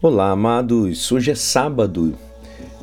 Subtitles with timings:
[0.00, 1.10] Olá, amados.
[1.10, 2.14] Hoje é sábado,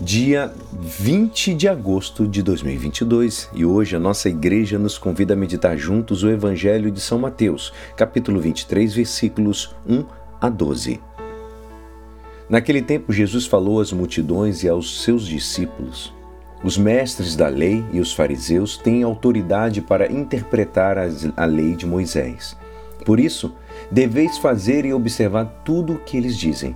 [0.01, 5.77] dia 20 de agosto de 2022, e hoje a nossa igreja nos convida a meditar
[5.77, 10.03] juntos o Evangelho de São Mateus, capítulo 23, versículos 1
[10.41, 10.99] a 12.
[12.49, 16.13] Naquele tempo, Jesus falou às multidões e aos seus discípulos:
[16.65, 22.57] Os mestres da lei e os fariseus têm autoridade para interpretar a lei de Moisés.
[23.05, 23.55] Por isso,
[23.89, 26.75] deveis fazer e observar tudo o que eles dizem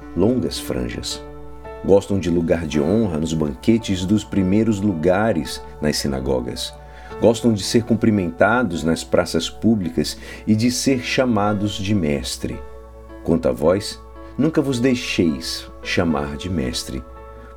[0.15, 1.21] longas franjas.
[1.83, 6.73] Gostam de lugar de honra nos banquetes dos primeiros lugares nas sinagogas.
[7.19, 12.59] Gostam de ser cumprimentados nas praças públicas e de ser chamados de mestre.
[13.23, 13.99] Quanto a vós,
[14.37, 17.03] nunca vos deixeis chamar de mestre,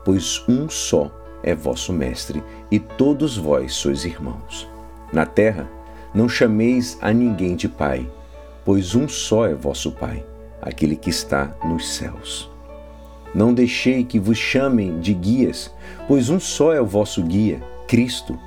[0.04, 1.10] pois um só
[1.42, 4.66] é vosso mestre, e todos vós sois irmãos.
[5.12, 5.68] Na terra,
[6.14, 8.10] não chameis a ninguém de pai,
[8.64, 10.24] pois um só é vosso pai
[10.64, 12.50] aquele que está nos céus.
[13.34, 15.70] Não deixei que vos chamem de guias,
[16.08, 18.38] pois um só é o vosso guia, Cristo.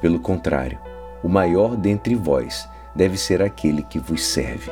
[0.00, 0.78] Pelo contrário,
[1.22, 4.70] o maior dentre vós deve ser aquele que vos serve.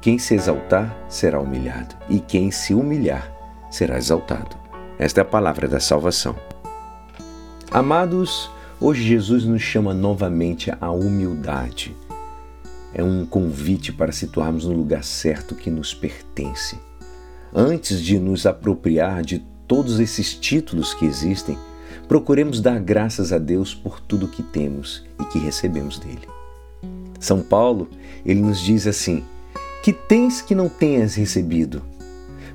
[0.00, 3.30] Quem se exaltar será humilhado, e quem se humilhar
[3.70, 4.56] será exaltado.
[4.98, 6.36] Esta é a palavra da salvação.
[7.70, 8.50] Amados,
[8.80, 11.96] hoje Jesus nos chama novamente à humildade
[12.92, 16.78] é um convite para situarmos no lugar certo que nos pertence.
[17.54, 21.56] Antes de nos apropriar de todos esses títulos que existem,
[22.08, 26.28] procuremos dar graças a Deus por tudo que temos e que recebemos dele.
[27.20, 27.88] São Paulo,
[28.24, 29.22] ele nos diz assim:
[29.82, 31.82] Que tens que não tenhas recebido?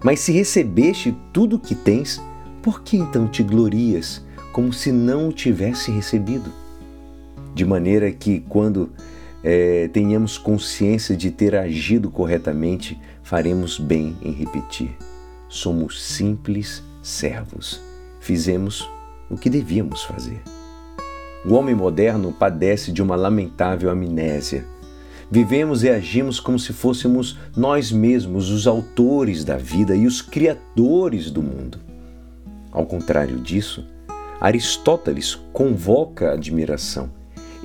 [0.03, 2.21] Mas se recebeste tudo o que tens,
[2.61, 6.51] por que então te glorias como se não o tivesse recebido?
[7.53, 8.89] De maneira que, quando
[9.47, 14.97] é, tenhamos consciência de ter agido corretamente, faremos bem em repetir.
[15.47, 17.79] Somos simples servos.
[18.19, 18.89] Fizemos
[19.29, 20.41] o que devíamos fazer.
[21.45, 24.65] O homem moderno padece de uma lamentável amnésia.
[25.29, 31.29] Vivemos e agimos como se fôssemos nós mesmos os autores da vida e os criadores
[31.29, 31.77] do mundo.
[32.71, 33.85] Ao contrário disso,
[34.41, 37.11] Aristóteles convoca a admiração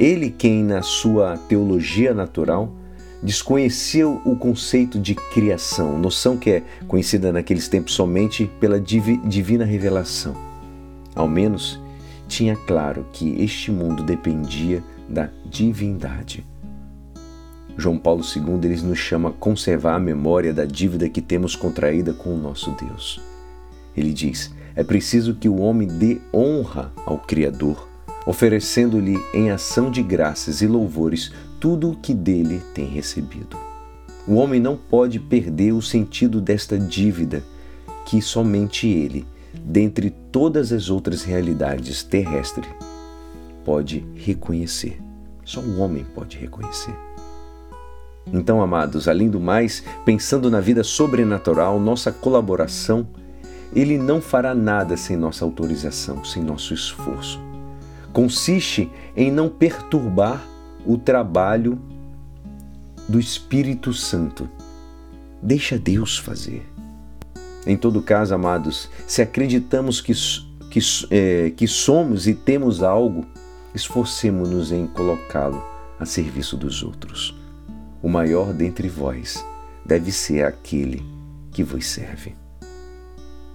[0.01, 2.75] ele quem, na sua teologia natural,
[3.23, 10.35] desconheceu o conceito de criação, noção que é conhecida naqueles tempos somente pela divina revelação.
[11.15, 11.79] Ao menos
[12.27, 16.47] tinha claro que este mundo dependia da divindade.
[17.77, 22.15] João Paulo II ele nos chama a conservar a memória da dívida que temos contraída
[22.15, 23.21] com o nosso Deus.
[23.95, 27.90] Ele diz: é preciso que o homem dê honra ao Criador
[28.27, 33.57] oferecendo-lhe em ação de graças e louvores tudo o que dele tem recebido.
[34.27, 37.43] O homem não pode perder o sentido desta dívida
[38.07, 39.27] que somente ele,
[39.65, 42.69] dentre todas as outras realidades terrestres,
[43.65, 45.01] pode reconhecer.
[45.45, 46.95] Só o homem pode reconhecer.
[48.33, 53.09] Então, amados, além do mais, pensando na vida sobrenatural, nossa colaboração,
[53.75, 57.50] ele não fará nada sem nossa autorização, sem nosso esforço
[58.13, 60.45] consiste em não perturbar
[60.87, 61.81] o trabalho
[63.09, 64.49] do Espírito Santo.
[65.43, 66.67] Deixa Deus fazer.
[67.67, 70.13] Em todo caso, amados, se acreditamos que,
[70.71, 73.27] que, é, que somos e temos algo,
[73.75, 75.63] esforcemos-nos em colocá-lo
[75.99, 77.37] a serviço dos outros.
[78.03, 79.45] O maior dentre vós
[79.85, 81.05] deve ser aquele
[81.53, 82.40] que vos serve.